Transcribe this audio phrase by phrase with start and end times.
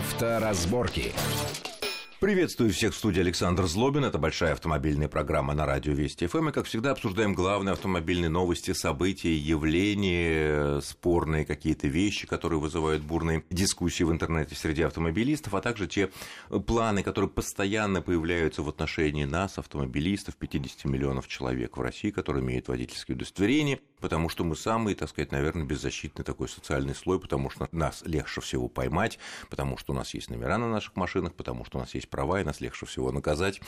[0.00, 1.12] Авторазборки.
[2.20, 4.02] Приветствую всех в студии Александр Злобин.
[4.06, 6.48] Это большая автомобильная программа на радио Вести ФМ.
[6.48, 13.44] И, как всегда, обсуждаем главные автомобильные новости, события, явления, спорные какие-то вещи, которые вызывают бурные
[13.50, 16.08] дискуссии в интернете среди автомобилистов, а также те
[16.66, 22.68] планы, которые постоянно появляются в отношении нас, автомобилистов, 50 миллионов человек в России, которые имеют
[22.68, 27.68] водительские удостоверения, потому что мы самый, так сказать, наверное, беззащитный такой социальный слой, потому что
[27.72, 29.18] нас легче всего поймать,
[29.48, 32.40] потому что у нас есть номера на наших машинах, потому что у нас есть права,
[32.40, 33.60] и нас легче всего наказать.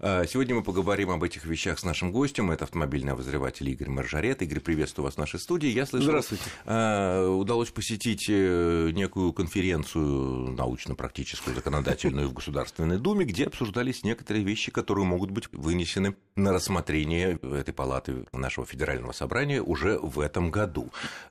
[0.00, 2.50] А, сегодня мы поговорим об этих вещах с нашим гостем.
[2.50, 4.42] Это автомобильный обозреватель Игорь Маржарет.
[4.42, 5.68] Игорь, приветствую вас в нашей студии.
[5.68, 6.44] Я слышал, Здравствуйте.
[6.64, 14.70] А, удалось посетить э, некую конференцию научно-практическую, законодательную в Государственной Думе, где обсуждались некоторые вещи,
[14.70, 20.88] которые могут быть вынесены на рассмотрение этой палаты нашего федерального собрания уже в этом году.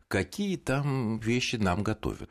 [0.07, 2.29] Какие там вещи нам готовят?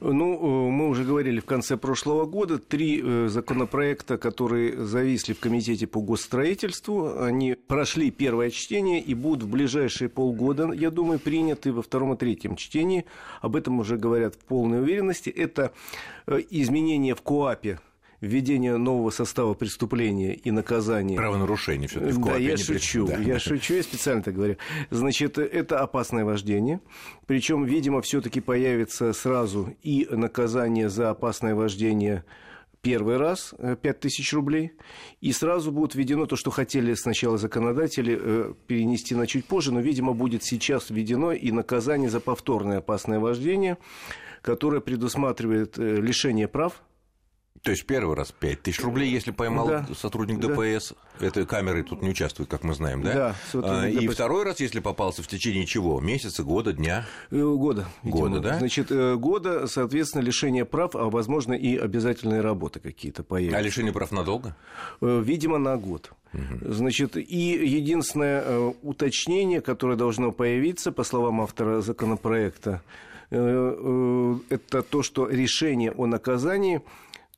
[0.00, 5.40] Ну, э, мы уже говорили в конце прошлого года, три э, законопроекта, которые зависли в
[5.40, 11.72] Комитете по госстроительству, они прошли первое чтение и будут в ближайшие полгода, я думаю, приняты
[11.72, 13.06] во втором и третьем чтении.
[13.40, 15.30] Об этом уже говорят в полной уверенности.
[15.30, 15.72] Это
[16.26, 17.78] э, изменения в КОАПе
[18.24, 21.16] введение нового состава преступления и наказания.
[21.16, 23.18] Правонарушение все-таки в Да, я шучу, да.
[23.18, 24.56] я шучу, я специально так говорю.
[24.90, 26.80] Значит, это опасное вождение,
[27.26, 32.24] причем, видимо, все-таки появится сразу и наказание за опасное вождение
[32.84, 34.72] первый раз 5 тысяч рублей,
[35.20, 39.80] и сразу будет введено то, что хотели сначала законодатели э, перенести на чуть позже, но,
[39.80, 43.78] видимо, будет сейчас введено и наказание за повторное опасное вождение,
[44.42, 46.82] которое предусматривает э, лишение прав
[47.64, 49.86] то есть первый раз 5 тысяч рублей, если поймал да.
[49.96, 50.92] сотрудник ДПС.
[51.18, 51.26] Да.
[51.28, 53.34] Это камеры тут не участвуют, как мы знаем, да?
[53.54, 53.82] Да.
[53.82, 54.14] А, и ДПС.
[54.14, 55.98] второй раз, если попался в течение чего?
[55.98, 57.06] Месяца, года, дня?
[57.30, 57.86] Э, года.
[58.02, 58.58] Года, да?
[58.58, 63.56] Значит, э, года, соответственно, лишение прав, а возможно и обязательные работы какие-то появятся.
[63.56, 64.54] А лишение прав надолго?
[65.00, 66.12] Э, видимо, на год.
[66.34, 66.70] Угу.
[66.70, 72.82] Значит, и единственное уточнение, которое должно появиться, по словам автора законопроекта,
[73.30, 76.82] это то, что решение о наказании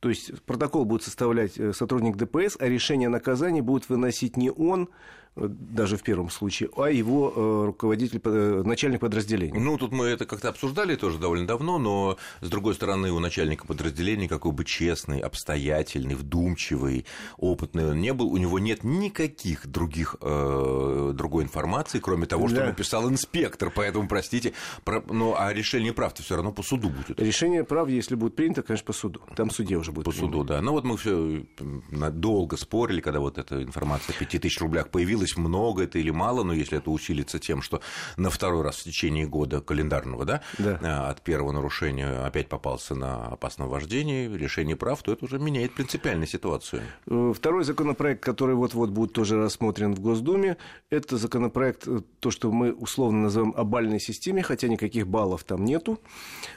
[0.01, 4.51] то есть протокол будет составлять э, сотрудник ДПС, а решение о наказании будет выносить не
[4.51, 4.89] он,
[5.37, 9.59] даже в первом случае, а его э, руководитель, э, начальник подразделения.
[9.59, 13.67] Ну, тут мы это как-то обсуждали тоже довольно давно, но, с другой стороны, у начальника
[13.67, 17.05] подразделения, какой бы честный, обстоятельный, вдумчивый,
[17.37, 22.59] опытный он не был, у него нет никаких других, э, другой информации, кроме того, что
[22.59, 22.67] да.
[22.67, 24.55] написал инспектор, поэтому, простите,
[24.85, 27.21] про, ну, а решение прав-то все равно по суду будет.
[27.21, 29.21] Решение прав, если будет принято, конечно, по суду.
[29.37, 30.07] Там суде уже будет.
[30.07, 30.33] По принято.
[30.33, 30.63] суду, да.
[30.63, 35.37] Ну, вот мы все долго спорили, когда вот эта информация о 5000 рублях появилась, получилось,
[35.37, 37.81] много это или мало, но если это усилится тем, что
[38.17, 40.79] на второй раз в течение года календарного, да, да.
[40.83, 45.75] А, от первого нарушения опять попался на опасном вождении, решение прав, то это уже меняет
[45.75, 46.83] принципиально ситуацию.
[47.07, 50.57] Э, второй законопроект, который вот-вот будет тоже рассмотрен в Госдуме,
[50.91, 55.65] это законопроект, э, то, что мы условно называем о бальной системе, хотя никаких баллов там
[55.65, 55.99] нету.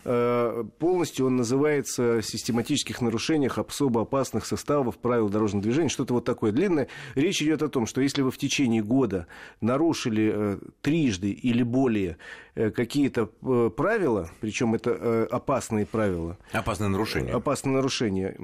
[0.06, 6.52] Э, полностью он называется «Систематических нарушениях особо опасных составов правил дорожного движения», что-то вот такое
[6.52, 6.88] длинное.
[7.16, 9.28] Речь идет о том, что если вы в течение течение года
[9.62, 12.18] нарушили э, трижды или более
[12.56, 16.38] э, какие-то э, правила, причем это опасные правила.
[16.52, 17.34] Опасное нарушение.
[17.34, 18.36] Опасное нарушение,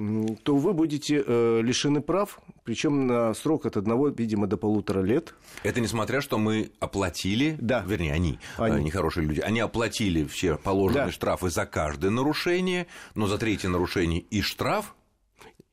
[0.42, 5.34] то вы будете лишены прав, причем на срок от одного, видимо, до полутора лет.
[5.62, 7.84] Это несмотря, что мы оплатили, да.
[7.86, 8.84] вернее, они, они.
[8.84, 11.12] нехорошие люди, они оплатили все положенные да.
[11.12, 14.94] штрафы за каждое нарушение, но за третье нарушение и штраф,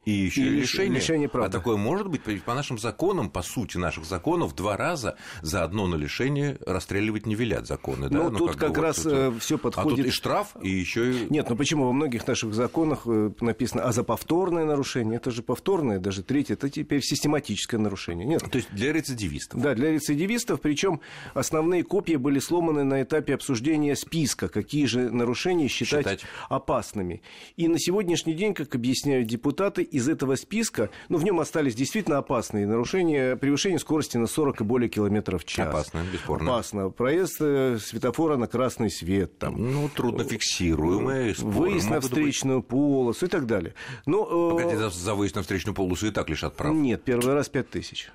[0.06, 0.96] и еще и лишение.
[0.96, 1.48] лишение права.
[1.48, 5.88] А такое может быть по нашим законам, по сути наших законов, два раза за одно
[5.88, 8.10] на лишение расстреливать не велят законы.
[8.10, 8.30] Ну, да?
[8.30, 9.92] тут ну, как, как раз вот, э, все подходит.
[9.92, 11.28] А тут и штраф, и еще и...
[11.30, 15.42] Нет, ну почему во многих наших законах э, написано, а за повторное нарушение, это же
[15.42, 18.26] повторное, даже третье, это теперь систематическое нарушение.
[18.26, 18.44] Нет.
[18.50, 19.62] То есть для рецидивистов.
[19.62, 21.00] Да, для рецидивистов, причем
[21.34, 26.26] основные копии были сломаны на этапе обсуждения списка, какие же нарушения считать, считать.
[26.50, 27.22] опасными.
[27.56, 32.18] И на сегодняшний день, как объясняют депутаты, из этого списка, ну, в нем остались действительно
[32.18, 35.68] опасные нарушения, превышение скорости на 40 и более километров в час.
[35.68, 36.52] Опасно, бесспорно.
[36.52, 36.90] Опасно.
[36.90, 39.38] Проезд э, светофора на красный свет.
[39.38, 39.56] Там.
[39.58, 42.68] Ну, трудно фиксируемые Выезд на встречную быть...
[42.68, 43.76] полосу и так далее.
[44.06, 46.74] Но, ну, Погоди, за, за выезд на встречную полосу и так лишат прав.
[46.74, 48.10] Нет, первый раз 5 тысяч.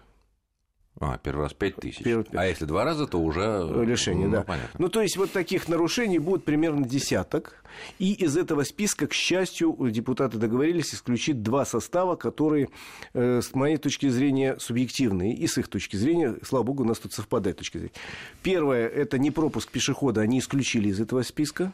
[1.00, 2.02] А, первый раз 5 тысяч.
[2.02, 2.26] Первый...
[2.32, 3.40] А если два раза, то уже...
[3.40, 4.42] Э, Лишение, ну, да.
[4.42, 4.70] Понятно.
[4.78, 7.62] Ну, то есть, вот таких нарушений будет примерно десяток.
[8.00, 12.68] И из этого списка, к счастью, депутаты договорились исключить два состава, которые,
[13.14, 15.34] э, с моей точки зрения, субъективные.
[15.34, 17.94] И с их точки зрения, слава богу, у нас тут совпадает точки зрения.
[18.42, 21.72] Первое– это не пропуск пешехода, они исключили из этого списка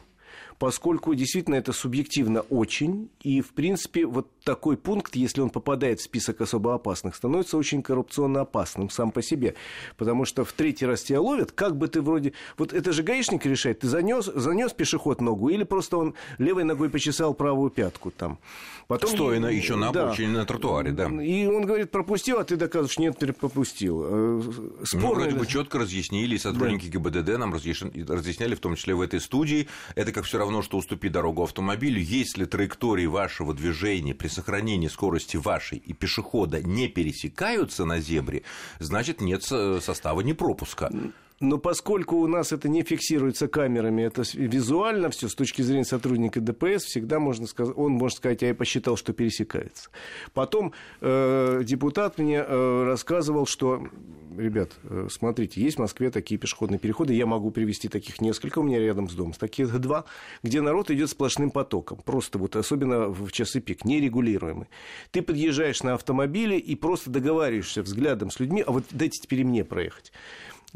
[0.59, 6.03] поскольку действительно это субъективно очень, и, в принципе, вот такой пункт, если он попадает в
[6.03, 9.55] список особо опасных, становится очень коррупционно опасным сам по себе,
[9.97, 12.33] потому что в третий раз тебя ловят, как бы ты вроде...
[12.57, 16.89] Вот это же гаишник решает, ты занес, занес пешеход ногу, или просто он левой ногой
[16.89, 18.39] почесал правую пятку там.
[18.87, 20.39] Потом Стоя на, еще на обочине, да.
[20.39, 21.07] на тротуаре, да.
[21.07, 24.03] И он говорит, пропустил, а ты доказываешь, нет, пропустил.
[24.05, 24.41] Э,
[24.83, 25.07] спорно...
[25.07, 26.99] Ну, вроде бы четко разъяснили, сотрудники да.
[26.99, 31.11] ГИБДД нам разъясняли, в том числе в этой студии, это как все равно, что уступить
[31.11, 37.99] дорогу автомобилю, если траектории вашего движения при сохранении скорости вашей и пешехода не пересекаются на
[37.99, 38.43] зебре,
[38.79, 40.91] значит, нет состава непропуска.
[41.41, 46.39] Но поскольку у нас это не фиксируется камерами, это визуально все с точки зрения сотрудника
[46.39, 49.89] ДПС, всегда можно сказать, он может сказать, а я посчитал, что пересекается.
[50.33, 50.71] Потом
[51.01, 53.85] э, депутат мне э, рассказывал, что,
[54.37, 58.63] ребят, э, смотрите, есть в Москве такие пешеходные переходы, я могу привести таких несколько, у
[58.63, 60.05] меня рядом с домом, таких два,
[60.41, 64.67] где народ идет сплошным потоком, просто вот особенно в часы пик, нерегулируемый.
[65.11, 69.65] Ты подъезжаешь на автомобиле и просто договариваешься взглядом с людьми, а вот дайте теперь мне
[69.65, 70.13] проехать.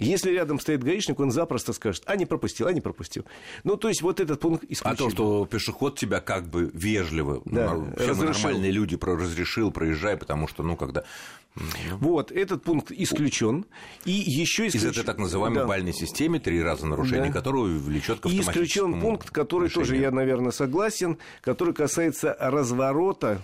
[0.06, 3.26] Если рядом стоит гаишник, он запросто скажет, а не пропустил, а не пропустил.
[3.64, 4.92] Ну, то есть, вот этот пункт исключен.
[4.92, 10.48] А то, что пешеход тебя как бы вежливо, да, все нормальные люди, разрешил, проезжай, потому
[10.48, 11.04] что, ну, когда...
[11.56, 11.64] Ну.
[12.00, 13.66] Вот, этот пункт исключен.
[14.06, 14.90] И еще исключен...
[14.90, 15.68] Из этой так называемой да.
[15.68, 17.34] бальной системы, три раза нарушение да.
[17.34, 19.88] которого влечет к И исключен пункт, который решению.
[19.88, 23.42] тоже я, наверное, согласен, который касается разворота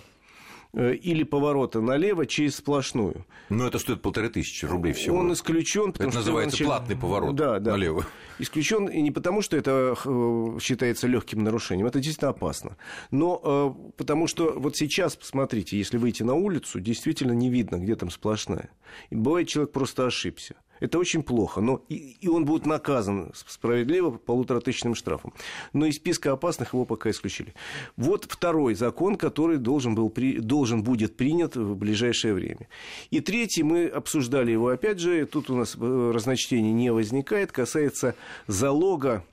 [0.76, 3.24] или поворота налево через сплошную.
[3.48, 5.18] Но это стоит полторы тысячи рублей всего.
[5.18, 6.66] Он исключен, потому это что называется начали...
[6.66, 7.72] платный поворот да, да.
[7.72, 8.06] налево.
[8.38, 12.76] Исключен и не потому, что это э, считается легким нарушением, это действительно опасно.
[13.10, 17.96] Но э, потому что вот сейчас, посмотрите, если выйти на улицу, действительно не видно, где
[17.96, 18.68] там сплошная.
[19.10, 20.56] И бывает, человек просто ошибся.
[20.80, 25.32] Это очень плохо, но и, и он будет наказан справедливо полуторатысячным штрафом.
[25.72, 27.54] Но из списка опасных его пока исключили.
[27.96, 32.68] Вот второй закон, который должен, был, должен будет принят в ближайшее время.
[33.10, 38.14] И третий, мы обсуждали его опять же, тут у нас э, разночтений не возникает, касается
[38.46, 39.24] залога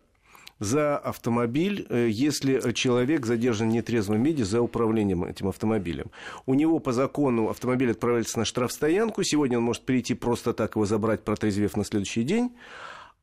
[0.63, 6.11] за автомобиль, э, если человек задержан в нетрезвом виде за управлением этим автомобилем.
[6.45, 9.23] У него по закону автомобиль отправляется на штрафстоянку.
[9.23, 12.51] Сегодня он может прийти просто так его забрать, протрезвев на следующий день.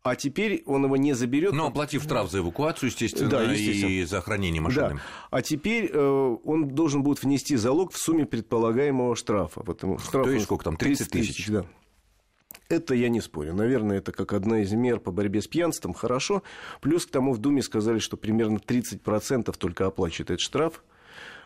[0.02, 1.52] А теперь он его не заберет.
[1.52, 3.90] Но оплатив штраф за эвакуацию, естественно, да, естественно.
[3.90, 4.94] и за хранение машины.
[4.94, 5.00] Да.
[5.30, 9.62] А теперь э, он должен будет внести залог в сумме предполагаемого штрафа.
[9.64, 11.34] Вот штраф То есть сколько там, 30 тысяч?
[11.34, 11.66] тысяч да.
[12.70, 13.52] Это я не спорю.
[13.52, 15.92] Наверное, это как одна из мер по борьбе с пьянством.
[15.92, 16.42] Хорошо.
[16.80, 20.82] Плюс к тому в Думе сказали, что примерно 30% только оплачивает этот штраф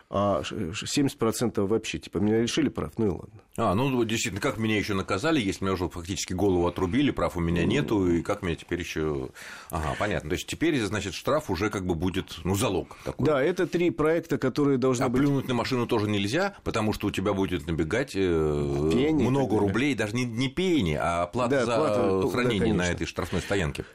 [0.09, 3.41] а 70% вообще, типа, меня лишили прав, ну и ладно.
[3.57, 7.39] А, ну, действительно, как меня еще наказали, если меня уже фактически голову отрубили, прав у
[7.39, 9.29] меня нету, и как меня теперь еще...
[9.69, 10.29] Ага, понятно.
[10.29, 13.25] То есть теперь, значит, штраф уже как бы будет, ну, залог такой.
[13.25, 15.21] Да, это три проекта, которые должны а быть...
[15.21, 19.95] плюнуть на машину тоже нельзя, потому что у тебя будет набегать э, пени, много рублей,
[19.95, 23.85] даже не, не пени, а плата да, за плата, хранение да, на этой штрафной стоянке.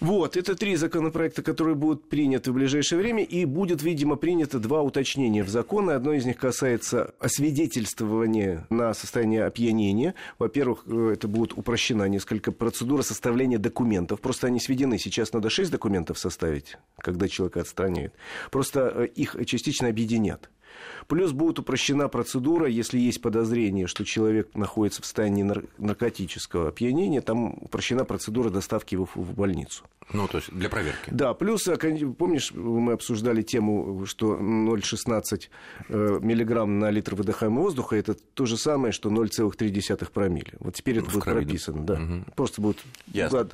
[0.00, 4.82] Вот, это три законопроекта, которые будут приняты в ближайшее время, и будет, видимо, принято два
[4.82, 5.92] уточнения в законы.
[5.92, 10.14] Одно из них касается освидетельствования на состояние опьянения.
[10.38, 14.20] Во-первых, э, это будет упрощена несколько процедура составления документов.
[14.20, 14.98] Просто они сведены.
[14.98, 18.14] Сейчас надо шесть документов составить, когда человека отстраняют.
[18.50, 20.50] Просто э, их частично объединят.
[21.06, 25.44] Плюс будет упрощена процедура, если есть подозрение, что человек находится в состоянии
[25.78, 29.84] наркотического опьянения, там упрощена процедура доставки его в больницу.
[30.12, 31.08] Ну, то есть для проверки.
[31.10, 35.48] Да, плюс, а, помнишь, мы обсуждали тему, что 0,16
[35.88, 40.54] э, миллиграмм на литр выдыхаемого воздуха это то же самое, что 0,3 промилле.
[40.58, 41.94] Вот теперь это в будет крови, прописано, да.
[41.94, 42.24] Угу.
[42.34, 42.78] Просто будет...
[43.06, 43.48] Ясно.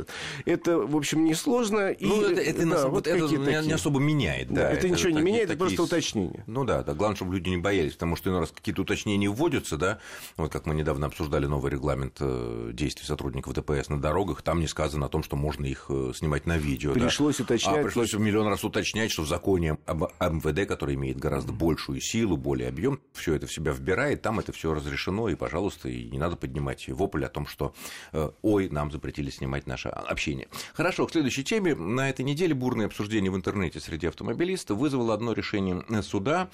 [0.46, 1.94] Это, в общем, несложно.
[2.00, 4.48] Ну, и, это, это, да, вот это не, не особо меняет.
[4.48, 6.42] Да, да это, это ничего не меняет, это просто уточнение.
[6.46, 9.76] Ну да, да, главное, чтобы люди не боялись, потому что иной раз какие-то уточнения вводятся,
[9.76, 9.98] да,
[10.36, 14.66] вот как мы недавно обсуждали новый регламент э, действий сотрудников ДПС на дорогах, там не
[14.66, 16.92] сказано о том, что можно их э, снимать на видео.
[16.92, 17.44] Пришлось да?
[17.44, 17.78] уточнять.
[17.78, 22.00] А пришлось в миллион раз уточнять, что в законе об МВД, который имеет гораздо большую
[22.00, 26.08] силу, более объем, все это в себя вбирает, там это все разрешено, и, пожалуйста, и
[26.08, 27.74] не надо поднимать вопль о том, что
[28.12, 30.48] э, ой, нам запретили снимать наше общение.
[30.74, 31.74] Хорошо, к следующей теме.
[31.74, 36.48] На этой неделе бурное обсуждение в интернете среди автомобилистов вызвало одно решение суда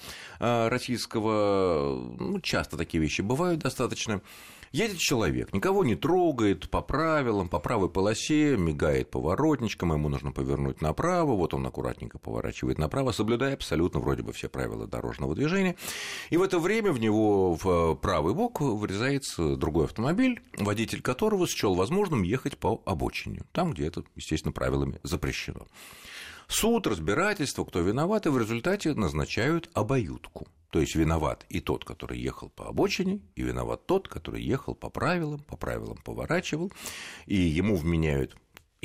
[0.73, 4.21] российского, ну, часто такие вещи бывают достаточно,
[4.73, 10.81] Едет человек, никого не трогает, по правилам, по правой полосе, мигает поворотничком, ему нужно повернуть
[10.81, 15.75] направо, вот он аккуратненько поворачивает направо, соблюдая абсолютно вроде бы все правила дорожного движения.
[16.31, 21.75] И в это время в него в правый бок врезается другой автомобиль, водитель которого счел
[21.75, 25.67] возможным ехать по обочине, там, где это, естественно, правилами запрещено.
[26.47, 30.47] Суд, разбирательство, кто виноват, и в результате назначают обоюдку.
[30.73, 34.89] То есть виноват и тот, который ехал по обочине, и виноват тот, который ехал по
[34.89, 36.73] правилам, по правилам поворачивал,
[37.27, 38.35] и ему вменяют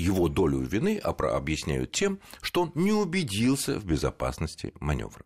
[0.03, 5.25] его долю вины объясняют тем, что он не убедился в безопасности маневра.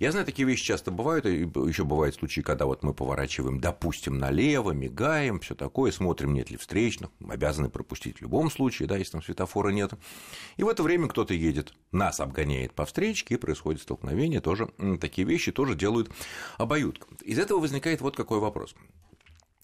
[0.00, 4.18] Я знаю, такие вещи часто бывают, и еще бывают случаи, когда вот мы поворачиваем, допустим,
[4.18, 8.96] налево, мигаем, все такое, смотрим, нет ли встречных, мы обязаны пропустить в любом случае, да,
[8.96, 9.92] если там светофора нет.
[10.56, 14.68] И в это время кто-то едет, нас обгоняет по встречке, и происходит столкновение, тоже
[15.00, 16.10] такие вещи тоже делают
[16.58, 17.16] обоюдком.
[17.22, 18.74] Из этого возникает вот какой вопрос.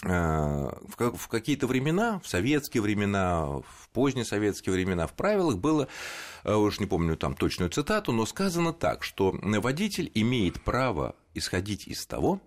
[0.04, 5.88] Э, в какие-то времена, в советские времена, в поздние советские времена в правилах было,
[6.44, 11.88] э, уж не помню там точную цитату, но сказано так, что водитель имеет право исходить
[11.88, 12.40] из того,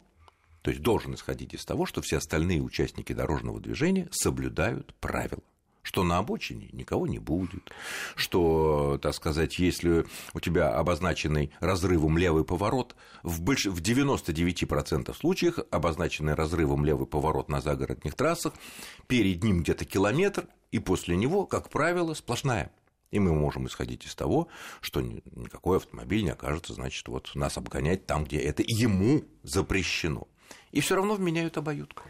[0.61, 5.43] то есть должен исходить из того, что все остальные участники дорожного движения соблюдают правила
[5.81, 7.71] что на обочине никого не будет,
[8.15, 13.65] что, так сказать, если у тебя обозначенный разрывом левый поворот, в, больш...
[13.65, 18.53] в 99% случаев обозначенный разрывом левый поворот на загородных трассах,
[19.07, 22.71] перед ним где-то километр, и после него, как правило, сплошная.
[23.11, 24.47] И мы можем исходить из того,
[24.79, 30.27] что никакой автомобиль не окажется, значит, вот нас обгонять там, где это ему запрещено.
[30.71, 32.03] И все равно вменяют обоюдку.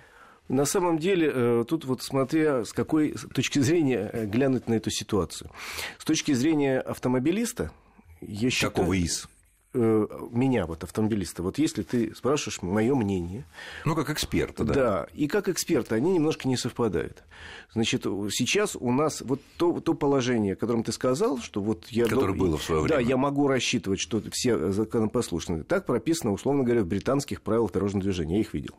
[0.52, 4.90] На самом деле, э, тут вот смотря с какой точки зрения э, глянуть на эту
[4.92, 5.50] ситуацию.
[5.98, 7.72] С точки зрения автомобилиста,
[8.20, 8.74] я считаю...
[8.74, 9.30] Какого из?
[9.74, 13.46] Э, меня, вот автомобилиста, вот если ты спрашиваешь мое мнение.
[13.86, 14.74] Ну, как эксперта, да.
[14.74, 17.24] Да, и как эксперта они немножко не совпадают.
[17.72, 22.06] Значит, сейчас у нас вот то, то положение, о котором ты сказал, что вот я...
[22.06, 23.02] Которое было в свое время.
[23.02, 25.64] Да, я могу рассчитывать, что все законопослушны.
[25.64, 28.36] Так прописано, условно говоря, в британских правилах дорожного движения.
[28.36, 28.76] Я их видел.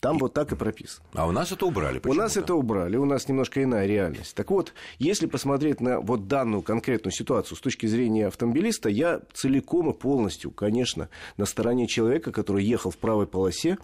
[0.00, 0.20] Там и...
[0.20, 1.04] вот так и прописано.
[1.14, 4.34] А у нас это убрали У нас это убрали, у нас немножко иная реальность.
[4.34, 9.90] Так вот, если посмотреть на вот данную конкретную ситуацию с точки зрения автомобилиста, я целиком
[9.90, 13.78] и полностью, конечно, на стороне человека, который ехал в правой полосе,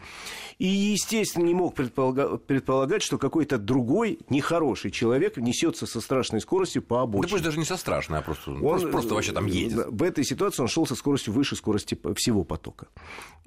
[0.59, 7.03] и, естественно, не мог предполагать, что какой-то другой нехороший человек несется со страшной скоростью по
[7.03, 7.29] обочине.
[7.29, 9.87] Да пусть даже не со страшной, а просто, он, просто, просто вообще там едет.
[9.89, 12.89] В этой ситуации он шел со скоростью выше скорости всего потока.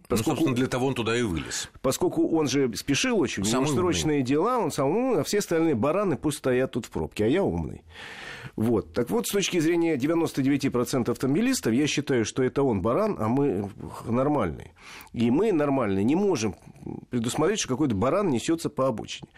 [0.07, 1.69] Поскольку, ну, собственно, для того он туда и вылез.
[1.81, 5.75] Поскольку он же спешил очень, у него срочные дела, он сам умный, а все остальные
[5.75, 7.83] бараны пусть стоят тут в пробке, а я умный.
[8.55, 8.93] Вот.
[8.93, 13.69] Так вот, с точки зрения 99% автомобилистов, я считаю, что это он баран, а мы
[14.05, 14.73] нормальные.
[15.13, 16.55] И мы нормальные не можем
[17.09, 19.29] предусмотреть, что какой-то баран несется по обочине.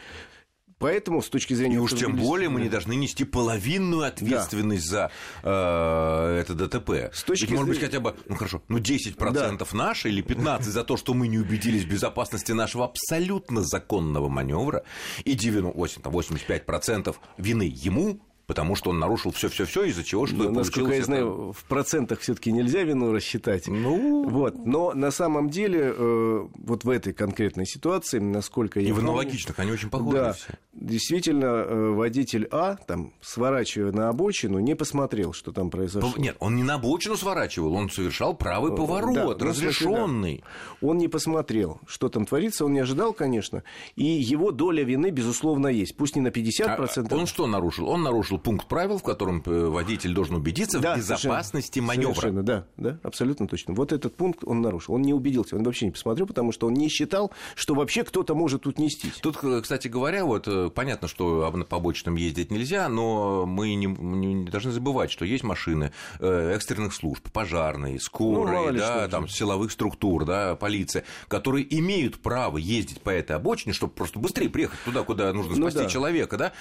[0.79, 1.75] Поэтому, с точки зрения...
[1.75, 5.09] И уж тем более мы не должны нести половинную ответственность да.
[5.43, 7.11] за э, это ДТП.
[7.13, 7.55] С точки Ведь, зрения...
[7.55, 9.57] может быть, хотя бы, ну хорошо, ну 10% да.
[9.73, 14.83] наши или 15% за то, что мы не убедились в безопасности нашего абсолютно законного маневра,
[15.23, 20.93] и 98, 85% вины ему, потому что он нарушил все-все-все, из-за чего что ну, Насколько
[20.93, 23.67] я знаю, в процентах все-таки нельзя вину рассчитать.
[23.67, 24.27] Ну...
[24.29, 24.65] Вот.
[24.65, 29.59] Но на самом деле, э, вот в этой конкретной ситуации, насколько я И в аналогичных,
[29.59, 30.53] они очень похожи да, все.
[30.73, 36.13] Действительно, э, водитель А, там, сворачивая на обочину, не посмотрел, что там произошло.
[36.17, 40.43] Нет, он не на обочину сворачивал, он совершал правый э, поворот, да, разрешенный.
[40.81, 40.87] Да.
[40.87, 43.63] Он не посмотрел, что там творится, он не ожидал, конечно.
[43.95, 45.97] И его доля вины, безусловно, есть.
[45.97, 47.07] Пусть не на 50%.
[47.09, 47.89] А он что нарушил?
[47.89, 51.87] Он нарушил нарушил пункт правил, в котором э, водитель должен убедиться да, в безопасности совершенно,
[51.87, 52.13] маневра.
[52.13, 53.73] Совершенно, да, да, абсолютно точно.
[53.73, 54.95] Вот этот пункт он нарушил.
[54.95, 58.35] Он не убедился, он вообще не посмотрел, потому что он не считал, что вообще кто-то
[58.35, 59.19] может тут нестись.
[59.21, 63.85] Тут, э, кстати говоря, вот э, понятно, что по побочным ездить нельзя, но мы не,
[63.87, 70.25] не должны забывать, что есть машины экстренных служб, пожарные, скорые, ну, да, там, силовых структур,
[70.25, 75.31] да, полиция, которые имеют право ездить по этой обочине, чтобы просто быстрее приехать туда, куда
[75.33, 75.89] нужно ну спасти ну, да.
[75.89, 76.53] человека, да,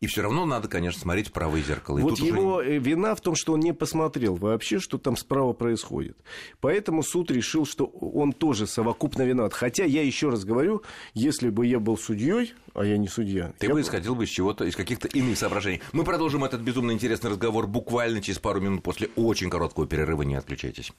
[0.00, 1.98] и все равно надо, конечно, смотреть в правое зеркало.
[1.98, 2.78] И вот его уже...
[2.78, 6.18] вина в том, что он не посмотрел вообще, что там справа происходит.
[6.60, 9.54] Поэтому суд решил, что он тоже совокупно виноват.
[9.54, 10.82] Хотя я еще раз говорю,
[11.14, 13.54] если бы я был судьей, а я не судья.
[13.58, 15.80] Ты бы исходил бы из чего-то, из каких-то иных соображений.
[15.92, 20.22] Мы продолжим этот безумно интересный разговор буквально через пару минут после очень короткого перерыва.
[20.22, 20.92] Не отключайтесь.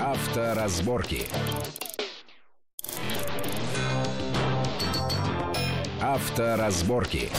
[0.00, 1.26] Авторазборки.
[6.14, 7.30] Авторазборки.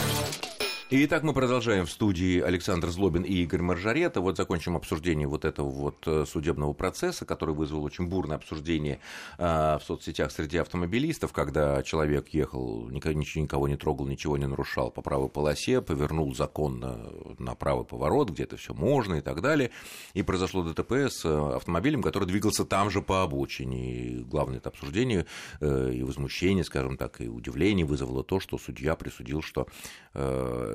[0.93, 4.19] Итак, мы продолжаем в студии Александр Злобин и Игорь Маржарета.
[4.19, 9.00] Вот закончим обсуждение вот этого вот э, судебного процесса, который вызвал очень бурное обсуждение
[9.38, 9.45] э,
[9.77, 15.01] в соцсетях среди автомобилистов, когда человек ехал, ничего никого не трогал, ничего не нарушал по
[15.01, 19.71] правой полосе, повернул законно на правый поворот, где это все можно и так далее.
[20.13, 23.93] И произошло ДТП с э, автомобилем, который двигался там же по обочине.
[23.93, 25.25] И главное это обсуждение
[25.62, 29.67] и возмущение, скажем так, и удивление вызвало то, что судья присудил, что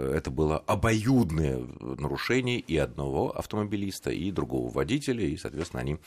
[0.09, 5.99] это было обоюдное нарушение и одного автомобилиста, и другого водителя, и, соответственно, они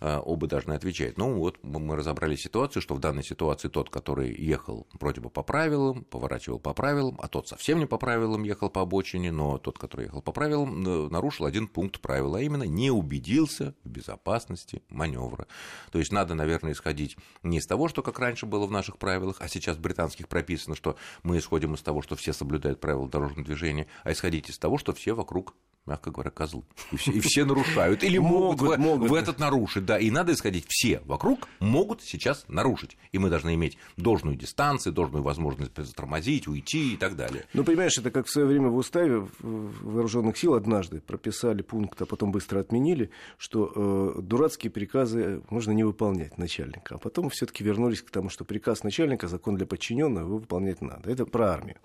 [0.00, 1.18] оба должны отвечать.
[1.18, 5.42] Ну, вот мы разобрали ситуацию, что в данной ситуации тот, который ехал вроде бы по
[5.42, 9.78] правилам, поворачивал по правилам, а тот совсем не по правилам ехал по обочине, но тот,
[9.78, 14.82] который ехал по правилам, э, нарушил один пункт правила, а именно не убедился в безопасности
[14.88, 15.46] маневра.
[15.90, 19.36] То есть надо, наверное, исходить не из того, что как раньше было в наших правилах,
[19.40, 23.44] а сейчас в британских прописано, что мы исходим из того, что все соблюдают правила дорожного
[23.44, 25.54] движения, а исходить из того, что все вокруг
[25.88, 26.62] мягко говоря, козлы.
[26.92, 28.02] И все, и все нарушают.
[28.02, 29.84] Или могут, могут, в, могут в этот нарушить.
[29.84, 30.66] Да, и надо исходить.
[30.68, 32.96] Все вокруг могут сейчас нарушить.
[33.12, 37.46] И мы должны иметь должную дистанцию, должную возможность затормозить, уйти и так далее.
[37.54, 42.06] Ну, понимаешь, это как в свое время в уставе вооруженных сил однажды прописали пункт, а
[42.06, 46.96] потом быстро отменили, что э, дурацкие приказы можно не выполнять начальника.
[46.96, 51.10] А потом все-таки вернулись к тому, что приказ начальника, закон для подчиненного, его выполнять надо.
[51.10, 51.76] Это про армию.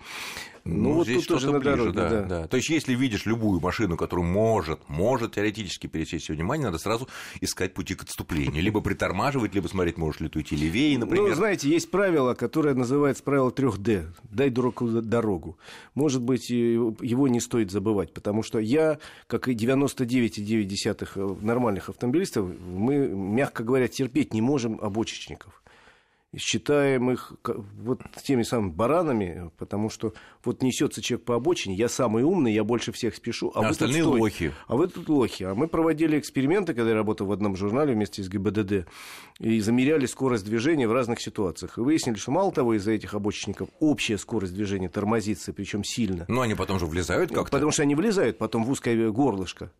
[0.65, 2.21] Ну, ну вот здесь тут тоже на дороге, да, да.
[2.23, 2.47] да.
[2.47, 7.07] То есть, если видишь любую машину, которая может, может теоретически пересечь все внимание, надо сразу
[7.41, 8.61] искать пути к отступлению.
[8.63, 11.29] Либо притормаживать, либо смотреть, можешь ли ты уйти левее, например.
[11.29, 14.07] Ну, знаете, есть правило, которое называется правило 3D.
[14.23, 15.57] Дай дураку дорогу.
[15.95, 22.47] Может быть, его не стоит забывать, потому что я, как и 99,9 э, нормальных автомобилистов,
[22.59, 25.62] мы, мягко говоря, терпеть не можем обочечников
[26.37, 27.33] считаем их
[27.81, 30.13] вот теми самыми баранами, потому что
[30.43, 33.67] вот несется человек по обочине, я самый умный, я больше всех спешу, а, а вы
[33.69, 34.51] остальные тут лохи.
[34.67, 35.43] А вы тут лохи.
[35.43, 38.87] А мы проводили эксперименты, когда я работал в одном журнале вместе с ГИБДД,
[39.39, 41.77] и замеряли скорость движения в разных ситуациях.
[41.77, 46.25] И выяснили, что мало того, из-за этих обочинников общая скорость движения тормозится, причем сильно.
[46.27, 47.51] Но они потом же влезают как-то.
[47.51, 49.71] Потому что они влезают потом в узкое горлышко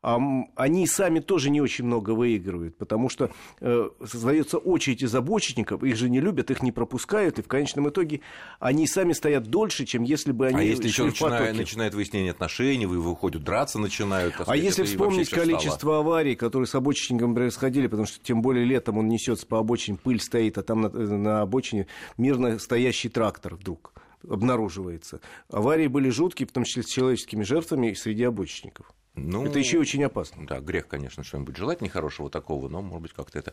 [0.00, 5.96] они сами тоже не очень много выигрывают, потому что э, создается очередь из обочечников, их
[5.96, 8.20] же не любят, их не пропускают, и в конечном итоге
[8.60, 12.86] они сами стоят дольше, чем если бы они А если еще начинает, начинает выяснение отношений,
[12.86, 14.34] вы выходят драться начинают.
[14.38, 15.98] а сказать, если вспомнить количество стало...
[15.98, 20.20] аварий, которые с обочечником происходили, потому что тем более летом он несется по обочине, пыль
[20.20, 23.92] стоит, а там на, на обочине мирно стоящий трактор вдруг
[24.28, 25.20] обнаруживается.
[25.50, 28.92] Аварии были жуткие, в том числе с человеческими жертвами среди обочечников.
[29.26, 30.46] Ну, это еще очень опасно.
[30.46, 33.52] Да, грех, конечно, что-нибудь желать нехорошего такого, но, может быть, как-то это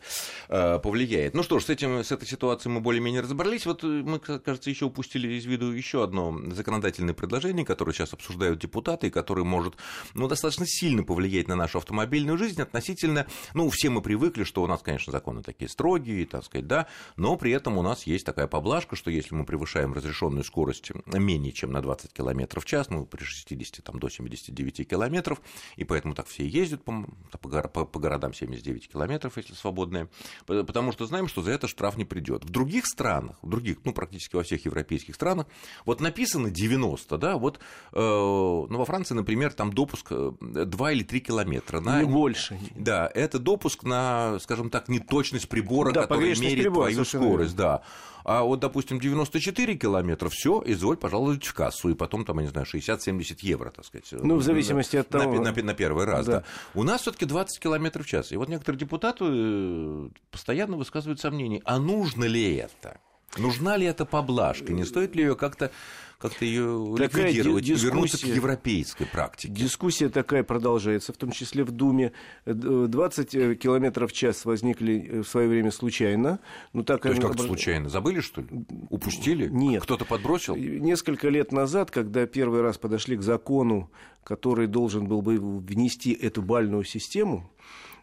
[0.50, 1.34] э, повлияет.
[1.34, 3.66] Ну что ж, с, этим, с этой ситуацией мы более-менее разобрались.
[3.66, 8.60] Вот э, мы, кажется, еще упустили из виду еще одно законодательное предложение, которое сейчас обсуждают
[8.60, 9.76] депутаты, и которое может
[10.14, 13.28] ну, достаточно сильно повлиять на нашу автомобильную жизнь относительно...
[13.54, 17.36] Ну, все мы привыкли, что у нас, конечно, законы такие строгие, так сказать, да, но
[17.38, 21.72] при этом у нас есть такая поблажка, что если мы превышаем разрешенную скорость менее чем
[21.72, 25.42] на 20 км в час, ну, при 60 там, до 79 километров,
[25.76, 27.06] и поэтому так все ездят по,
[27.40, 30.10] по, по городам 79 километров, если свободные,
[30.46, 32.44] потому что знаем, что за это штраф не придет.
[32.44, 35.48] В других странах, в других, ну, практически во всех европейских странах,
[35.86, 37.60] вот написано 90, да, вот,
[37.92, 41.80] э, ну, во Франции, например, там допуск 2 э, или 3 километра.
[41.80, 42.60] На, не больше.
[42.76, 47.82] Да, это допуск на, скажем так, неточность прибора, да, который меряет прибора, твою скорость, да.
[48.26, 52.50] А вот, допустим, 94 километра, все, изволь, пожалуй, в кассу, и потом, там, я не
[52.50, 54.08] знаю, 60-70 евро, так сказать.
[54.12, 55.36] Ну, в зависимости от того.
[55.36, 56.40] На, на, на первый раз, да.
[56.40, 56.44] да.
[56.74, 58.32] У нас все-таки 20 километров в час.
[58.32, 63.00] И вот некоторые депутаты э, постоянно высказывают сомнения, а нужно ли это?
[63.38, 64.72] Нужна ли эта поблажка?
[64.72, 65.72] Не стоит ли ее как-то
[66.18, 69.54] как-то ее ликвидировать и вернуться к европейской практике.
[69.54, 72.14] Дискуссия такая продолжается, в том числе в Думе.
[72.46, 76.40] 20 э, километров в час возникли э, в свое время случайно.
[76.74, 77.90] Но так То есть как-то случайно?
[77.90, 78.48] Забыли, что ли?
[78.90, 79.48] Упустили?
[79.48, 79.84] Нет.
[79.84, 80.56] Кто-то подбросил?
[80.56, 83.92] Несколько лет назад, когда первый раз подошли к закону,
[84.24, 87.52] который должен был бы внести эту бальную систему,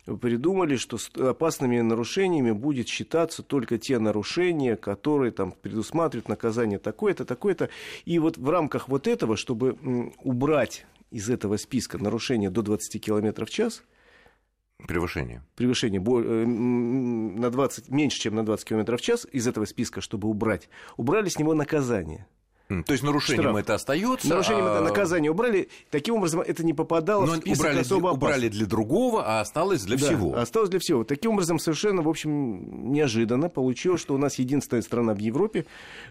[0.04, 7.68] придумали, что опасными нарушениями будет считаться только те нарушения, которые там предусматривают наказание такое-то, такое-то.
[8.04, 13.44] И вот в рамках вот этого, чтобы убрать из этого списка нарушения до 20 км
[13.44, 13.82] в час,
[14.86, 15.44] Превышение.
[15.54, 20.28] Превышение э, на 20, меньше, чем на 20 км в час из этого списка, чтобы
[20.28, 22.26] убрать, убрали с него наказание.
[22.68, 23.57] То есть нарушением штраф.
[23.57, 24.29] это остается.
[24.29, 24.75] Нарушением а...
[24.75, 25.68] это наказание убрали.
[25.90, 29.40] Таким образом, это не попадало Но в список убрали, особо для, убрали для другого, а
[29.40, 30.37] осталось для да, всего.
[30.37, 31.05] Осталось для всего.
[31.05, 35.66] Таким образом, совершенно, в общем, неожиданно получилось, что у нас единственная страна в Европе,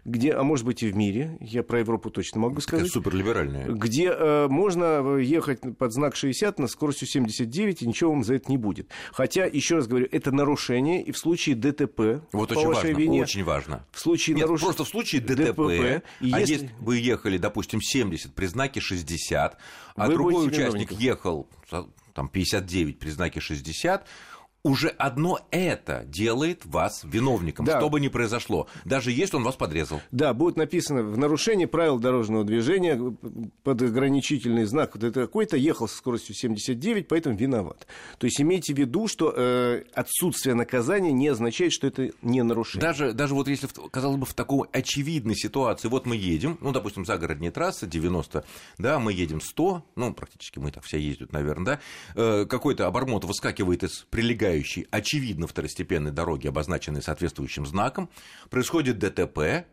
[0.06, 2.86] где, а может быть и в мире, я про Европу точно могу сказать.
[2.86, 3.68] Такая суперлиберальная.
[3.68, 8.52] Где э, можно ехать под знак 60 на скоростью 79, и ничего вам за это
[8.52, 8.88] не будет.
[9.12, 13.44] Хотя, еще раз говорю, это нарушение, и в случае ДТП, вот очень важно, вине, очень
[13.44, 13.86] важно.
[13.92, 14.62] В случае Нет, наруш...
[14.62, 16.04] просто в случае ДТП, ДТП
[16.42, 16.66] если...
[16.66, 19.58] есть вы ехали, допустим, 70 при знаке 60,
[19.96, 21.48] а Вы другой участник ехал
[22.14, 24.06] там 59 при знаке 60,
[24.64, 27.80] уже одно это делает вас виновником, Да.
[27.80, 30.02] что бы ни произошло, даже если он вас подрезал.
[30.12, 33.00] Да, будет написано в нарушении правил дорожного движения
[33.64, 37.88] под ограничительный знак вот это такой-то ехал со скоростью 79, поэтому виноват.
[38.20, 42.82] То есть имейте в виду, что э, отсутствие наказания не означает, что это не нарушение.
[42.82, 47.06] Даже, даже вот если, казалось бы, в такой очевидной ситуации, вот мы едем, ну, допустим,
[47.06, 48.44] загородная трасса 90,
[48.78, 51.80] да, мы едем 100, ну, практически мы так все ездят, наверное,
[52.16, 54.06] да, э, какой-то обормот выскакивает из
[54.52, 58.10] прилегающей, очевидно, второстепенной дороги, обозначенной соответствующим знаком,
[58.50, 59.66] происходит ДТП,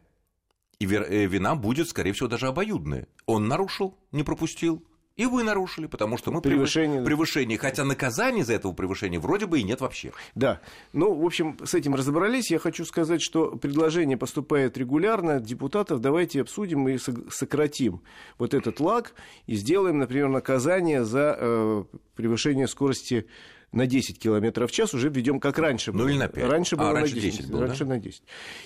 [0.78, 3.08] и э, вина будет, скорее всего, даже обоюдная.
[3.26, 4.84] Он нарушил, не пропустил,
[5.16, 7.02] и вы нарушили, потому что мы Превышение.
[7.02, 10.12] превышение, хотя наказания за этого превышения вроде бы и нет вообще.
[10.36, 10.60] Да.
[10.92, 12.52] Ну, в общем, с этим разобрались.
[12.52, 16.00] Я хочу сказать, что предложение поступает регулярно депутатов.
[16.00, 18.02] Давайте обсудим и сократим
[18.38, 19.14] вот этот лаг
[19.48, 23.26] и сделаем, например, наказание за э, превышение скорости
[23.70, 26.08] на 10 километров в час уже введем как раньше Ну, было.
[26.08, 26.50] или на пять.
[26.50, 27.36] Раньше А, было раньше на 10.
[27.40, 27.66] 10 было, да?
[27.66, 28.22] раньше на 10.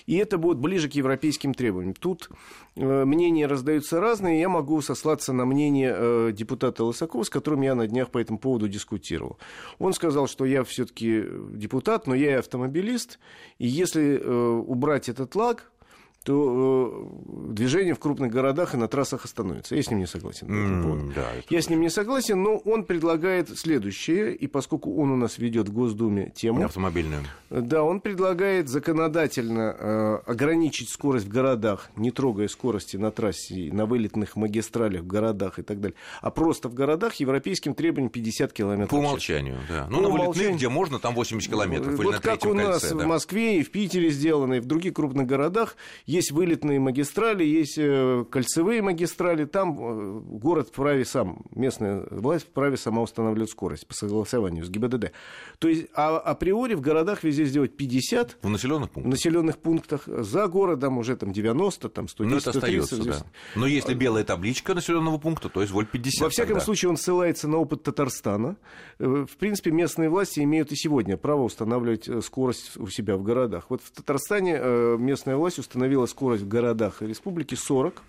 [0.06, 1.94] И это будет ближе к европейским требованиям.
[1.94, 2.30] Тут
[2.76, 4.38] э, мнения раздаются разные.
[4.40, 8.38] Я могу сослаться на мнение э, депутата Лысакова, с которым я на днях по этому
[8.38, 9.38] поводу дискутировал.
[9.80, 13.18] Он сказал, что я все-таки депутат, но я и автомобилист.
[13.58, 15.71] И если э, убрать этот лаг,
[16.24, 17.08] то
[17.48, 19.74] э, движение в крупных городах и на трассах остановится.
[19.74, 20.46] Я с ним не согласен.
[20.82, 21.12] поводу.
[21.14, 25.38] да, Я с ним не согласен, но он предлагает следующее, и поскольку он у нас
[25.38, 27.22] ведет в Госдуме тему, автомобильную.
[27.50, 33.86] да, он предлагает законодательно э, ограничить скорость в городах, не трогая скорости на трассе, на
[33.86, 38.90] вылетных магистралях в городах и так далее, а просто в городах европейским требованием 50 километров
[38.90, 39.86] По в умолчанию, да.
[39.90, 40.56] Ну, По на вылетных, умолчанию.
[40.56, 43.06] где можно, там 80 километров, Вот как у нас кольце, в да.
[43.06, 45.76] Москве и в Питере сделано, и в других крупных городах
[46.12, 52.76] есть вылетные магистрали, есть э, кольцевые магистрали, там э, город вправе сам, местная власть вправе
[52.76, 55.12] сама устанавливать скорость по согласованию с ГИБДД.
[55.58, 59.10] То есть а, априори в городах везде сделать 50, В населенных в пунктах.
[59.12, 62.80] населенных пунктах, за городом уже там 90, там 110, Ну, это 130.
[62.88, 63.26] остается, да.
[63.60, 66.20] Но если белая табличка населенного пункта, то изволь 50.
[66.22, 66.64] Во всяком тогда.
[66.64, 68.56] случае, он ссылается на опыт Татарстана.
[68.98, 73.66] Э, В принципе, местные власти имеют и сегодня право устанавливать скорость у себя в городах.
[73.70, 74.58] Вот в Татарстане
[74.98, 78.02] местная власть установила скорость в городах республики 40.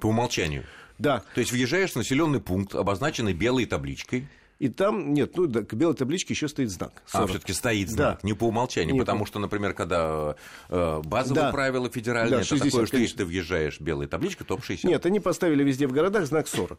[0.00, 0.64] По умолчанию.
[0.98, 5.62] Да, То есть въезжаешь в населенный пункт, обозначенный белой табличкой, и там, нет, ну, да,
[5.64, 7.02] к белой табличке еще стоит знак.
[7.10, 7.30] а 40.
[7.30, 8.26] все-таки стоит знак, Да.
[8.28, 10.36] не по умолчанию, Не потому по- что, например, когда
[10.68, 11.50] э, базовые Да.
[11.52, 12.98] правила федеральные, Да, это 60, такое, что конечно.
[12.98, 14.88] если ты въезжаешь белой табличкой, то 60.
[14.88, 16.78] Нет, они поставили везде в городах знак 40.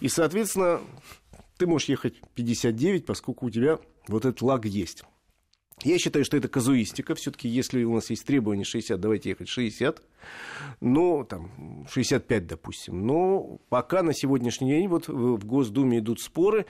[0.00, 0.80] И, соответственно,
[1.58, 3.78] ты можешь ехать 59, поскольку у тебя
[4.08, 5.04] вот этот лаг есть.
[5.82, 7.14] Я считаю, что это казуистика.
[7.14, 10.02] Все-таки, если у нас есть требование 60, давайте ехать 60.
[10.80, 13.06] Ну, там, 65, допустим.
[13.06, 16.66] Но пока на сегодняшний день вот в Госдуме идут споры,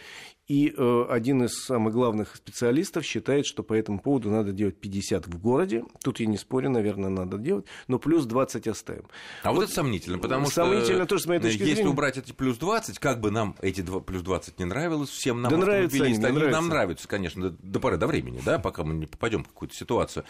[0.51, 5.29] и э, один из самых главных специалистов считает, что по этому поводу надо делать 50
[5.29, 5.85] в городе.
[6.03, 9.05] Тут я не спорю, наверное, надо делать, но плюс 20 оставим.
[9.45, 11.91] А вот, это сомнительно, потому что Сомнительно тоже, с моей э, точки если зрения.
[11.91, 15.53] убрать эти плюс 20, как бы нам эти два- плюс 20 не нравилось, всем нам
[15.53, 16.51] Да нравятся они, они нравятся.
[16.51, 19.77] нам нравятся, конечно, до, до поры до времени, да, пока мы не попадем в какую-то
[19.77, 20.25] ситуацию.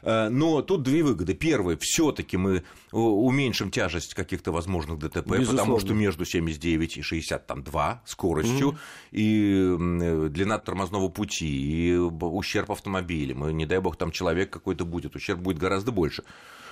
[0.00, 1.34] Э, Но тут две выгоды.
[1.34, 2.62] Первое, все-таки мы э,
[2.96, 5.80] уменьшим тяжесть каких-то возможных ДТП, потому Безусловно.
[5.80, 8.78] что между 79 и 62 скоростью
[9.10, 14.84] и э, длина тормозного пути, и ущерб автомобилям, и, не дай бог, там человек какой-то
[14.84, 16.24] будет, ущерб будет гораздо больше.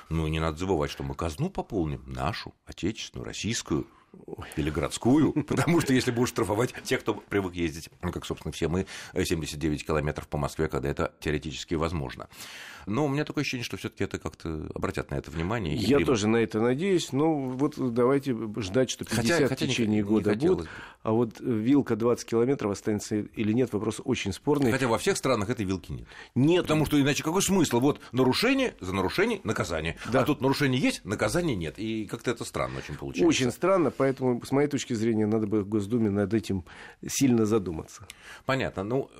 [0.08, 3.86] Ну, не надо забывать, что мы казну пополним, нашу, отечественную, российскую
[4.56, 8.68] или городскую, потому что если будешь штрафовать тех, кто привык ездить, ну, как, собственно, все
[8.68, 12.28] мы, э, 79 километров по Москве, когда это теоретически возможно.
[12.86, 15.74] Но у меня такое ощущение, что все таки это как-то обратят на это внимание.
[15.74, 16.06] Я примут.
[16.06, 17.10] тоже на это надеюсь.
[17.10, 20.68] Ну, вот давайте ждать, что 50 Хотя- хотя в не- течение не года хотелось будет.
[21.02, 24.70] А вот вилка 20 километров останется или нет, вопрос очень спорный.
[24.70, 26.06] Хотя во всех странах этой вилки нет.
[26.36, 27.80] Нет, Потому что иначе какой смысл?
[27.80, 29.96] Вот нарушение за нарушение наказание.
[30.12, 30.20] Да.
[30.20, 31.80] А тут нарушение есть, наказания нет.
[31.80, 33.26] И как-то это странно очень получается.
[33.26, 36.64] очень странно, поэтому, с моей точки зрения, надо бы Госдуме над этим
[37.06, 38.06] сильно задуматься.
[38.44, 38.84] Понятно.
[38.84, 39.10] Ну,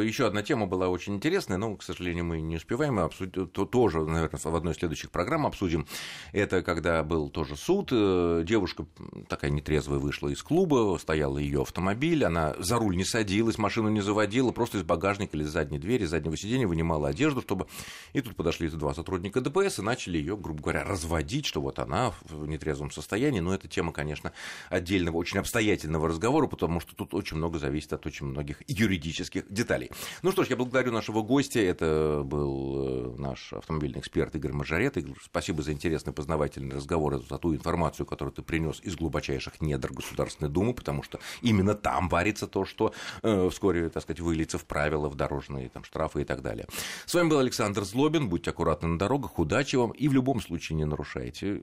[0.00, 3.52] еще одна тема была очень интересная, но, к сожалению, мы не успеваем обсудить.
[3.52, 5.86] То, тоже, наверное, в одной из следующих программ обсудим.
[6.32, 7.90] Это когда был тоже суд.
[7.92, 8.86] э, Девушка
[9.28, 14.00] такая нетрезвая вышла из клуба, стоял ее автомобиль, она за руль не садилась, машину не
[14.00, 17.66] заводила, просто из багажника или из задней двери, из заднего сиденья вынимала одежду, чтобы...
[18.12, 22.12] И тут подошли два сотрудника ДПС и начали ее, грубо говоря, разводить, что вот она
[22.28, 23.40] в нетрезвом состоянии.
[23.40, 24.32] Но эта тема, конечно, конечно,
[24.70, 29.90] отдельного, очень обстоятельного разговора, потому что тут очень много зависит от очень многих юридических деталей.
[30.22, 31.60] Ну что ж, я благодарю нашего гостя.
[31.60, 34.96] Это был э, наш автомобильный эксперт Игорь Мажорет.
[34.96, 39.92] Игорь, спасибо за интересный познавательный разговор, за ту информацию, которую ты принес из глубочайших недр
[39.92, 42.92] Государственной Думы, потому что именно там варится то, что
[43.22, 46.66] э, вскоре, так сказать, выльется в правила, в дорожные там, штрафы и так далее.
[47.06, 48.28] С вами был Александр Злобин.
[48.28, 51.62] Будьте аккуратны на дорогах, удачи вам и в любом случае не нарушайте.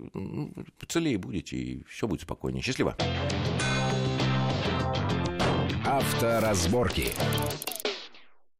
[0.87, 2.61] Целее будете, и все будет спокойнее.
[2.61, 2.95] Счастливо.
[5.85, 7.07] Авторазборки.